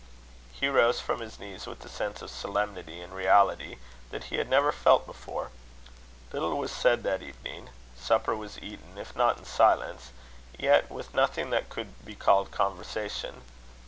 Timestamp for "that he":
4.09-4.37